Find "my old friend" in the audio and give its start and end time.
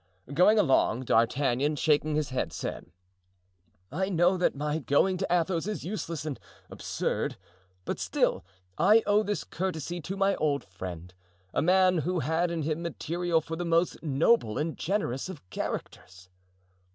10.17-11.13